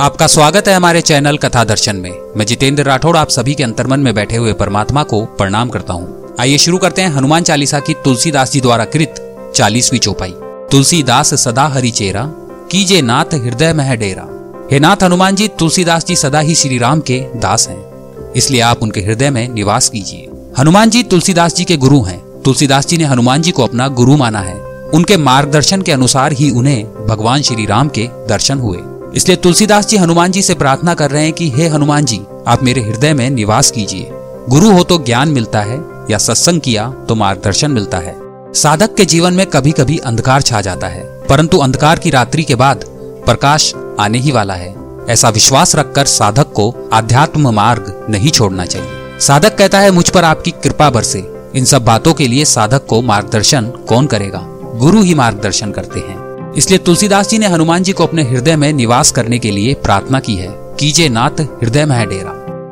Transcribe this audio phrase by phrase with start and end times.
[0.00, 4.00] आपका स्वागत है हमारे चैनल कथा दर्शन में। मैं जितेंद्र राठौड़ आप सभी के अंतर्मन
[4.00, 7.94] में बैठे हुए परमात्मा को प्रणाम करता हूँ। आइए शुरू करते हैं हनुमान चालीसा की
[7.94, 9.14] तुलसीदास जी द्वारा कृत
[9.54, 10.34] चालीसवीं चौपाई।
[10.70, 12.24] तुलसीदास सदा हरि चेरा,
[12.70, 14.26] कीजे नाथ हृदय में है डेरा।
[14.72, 18.82] हे नाथ हनुमान जी, तुलसीदास जी सदा ही श्री राम के दास हैं। इसलिए आप
[18.82, 20.28] उनके हृदय में निवास कीजिए।
[20.58, 24.16] हनुमान जी तुलसीदास जी के गुरु हैं। तुलसीदास जी ने हनुमान जी को अपना गुरु
[24.16, 24.60] माना है।
[24.90, 28.78] उनके मार्गदर्शन के अनुसार ही उन्हें भगवान श्री राम के दर्शन हुए।
[29.16, 32.62] इसलिए तुलसीदास जी हनुमान जी से प्रार्थना कर रहे हैं कि, हे हनुमान जी, आप
[32.62, 34.10] मेरे हृदय में निवास कीजिए।
[34.48, 38.16] गुरु हो तो ज्ञान मिलता है, या सत्संग किया तो मार्गदर्शन मिलता है।
[38.52, 42.54] साधक के जीवन में कभी कभी अंधकार छा जाता है, परंतु अंधकार की रात्रि के
[42.54, 42.84] बाद
[43.26, 44.74] प्रकाश आने ही वाला है।
[45.08, 50.24] ऐसा विश्वास रखकर साधक को आध्यात्म मार्ग नहीं छोड़ना चाहिए। साधक कहता है, मुझ पर
[50.24, 54.40] आपकी कृपा बरसे। इन सब बातों के लिए साधक को मार्गदर्शन कौन करेगा?
[54.74, 56.25] गुरु ही मार्गदर्शन करते हैं।
[56.56, 60.20] इसलिए तुलसीदास जी ने हनुमान जी को अपने हृदय में निवास करने के लिए प्रार्थना
[60.20, 62.30] की है कीजे नाथ, हृदय में है डेरा।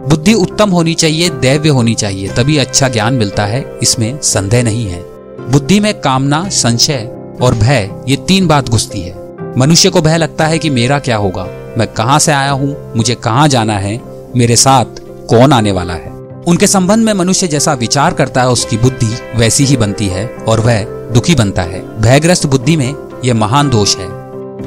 [0.09, 4.87] बुद्धि उत्तम होनी चाहिए, दैव्य होनी चाहिए, तभी अच्छा ज्ञान मिलता है, इसमें संदेह नहीं
[4.87, 5.03] है।
[5.51, 7.11] बुद्धि में कामना, संशय
[7.43, 9.15] और भय, ये तीन बात घुसती है।
[9.59, 11.45] मनुष्य को भय लगता है कि मेरा क्या होगा?
[11.79, 12.93] मैं कहाँ से आया हूँ?
[12.97, 14.01] मुझे कहाँ जाना है?
[14.37, 14.85] मेरे साथ
[15.29, 16.11] कौन आने वाला है?
[16.47, 20.61] उनके संबंध में मनुष्य जैसा विचार करता है, उसकी बुद्धि वैसी ही बनती है और
[20.61, 20.83] वह
[21.13, 24.09] दुखी बनता है। भयग्रस्त बुद्धि में यह महान दोष है।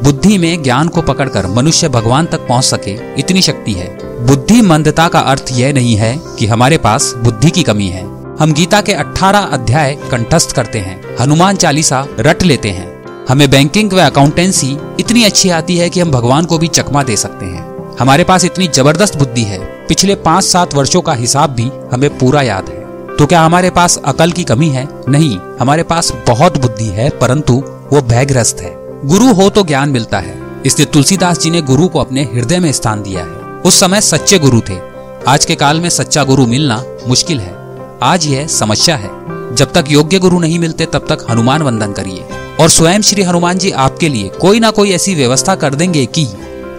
[0.04, 3.88] बुद्धि में ज्ञान को पकड़कर मनुष्य भगवान तक पहुँच सके इतनी शक्ति है।
[4.26, 8.04] बुद्धि मंदता का अर्थ यह नहीं है कि हमारे पास बुद्धि की कमी है।
[8.40, 13.94] हम गीता के 18 अध्याय कंठस्थ करते हैं, हनुमान चालीसा रट लेते हैं। हमें बैंकिंग
[13.94, 17.96] व अकाउंटेंसी इतनी अच्छी आती है कि हम भगवान को भी चकमा दे सकते हैं।
[18.00, 22.42] हमारे पास इतनी ज़बरदस्त बुद्धि है, पिछले पाँच सात वर्षों का हिसाब भी हमें पूरा
[22.42, 22.77] याद है।
[23.20, 24.88] तो क्या हमारे पास अकल की कमी है?
[25.10, 27.54] नहीं, हमारे पास बहुत बुद्धि है, परंतु
[27.94, 28.76] वो भयग्रस्त है।
[29.08, 32.72] गुरु हो तो ज्ञान मिलता है। इसलिए तुलसीदास जी ने गुरु को अपने हृदय में
[32.72, 33.28] स्थान दिया है।
[33.62, 34.80] उस समय सच्चे गुरु थे।
[35.28, 37.56] आज के काल में सच्चा गुरु मिलना मुश्किल है।
[38.04, 39.10] आज यह समस्या है।
[39.56, 42.26] जब तक योग्य गुरु नहीं मिलते, तब तक हनुमान वंदन करिए।
[42.62, 46.28] और स्वयं श्री हनुमान जी आपके लिए कोई ना कोई ऐसी व्यवस्था कर देंगे कि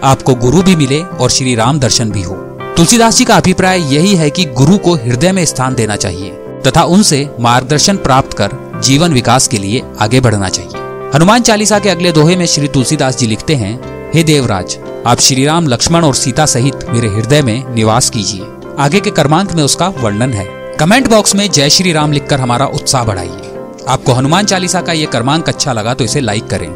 [0.03, 2.33] आपको गुरु भी मिले और श्री राम दर्शन भी हो।
[2.77, 6.83] तुलसीदास जी का अभिप्राय यही है कि गुरु को हृदय में स्थान देना चाहिए। तथा
[6.85, 8.51] उनसे मार्गदर्शन प्राप्त कर
[8.83, 13.17] जीवन विकास के लिए आगे बढ़ना चाहिए। हनुमान चालीसा के अगले दोहे में श्री तुलसीदास
[13.17, 13.73] जी लिखते हैं,
[14.13, 14.77] हे देवराज,
[15.07, 18.47] आप श्री राम लक्ष्मण और सीता सहित मेरे हृदय में निवास कीजिए।
[18.79, 20.45] आगे के कर्मांक में उसका वर्णन है।
[20.79, 23.55] कमेंट बॉक्स में जय श्री राम लिखकर हमारा उत्साह बढ़ाइए।
[23.87, 26.67] आपको हनुमान चालीसा का ये कर्मांक अच्छा लगा तो इसे लाइक करें।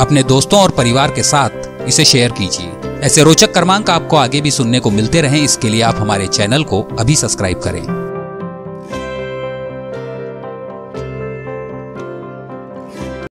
[0.00, 4.50] अपने दोस्तों और परिवार के साथ इसे शेयर कीजिए। ऐसे रोचक क्रमांक आपको आगे भी
[4.50, 8.03] सुनने को मिलते रहें, इसके लिए आप हमारे चैनल को अभी सब्सक्राइब करें।